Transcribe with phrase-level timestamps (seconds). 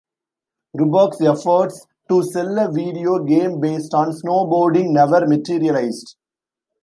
[0.75, 6.15] Rupak's efforts to sell a video game based on Snowboarding never materialized.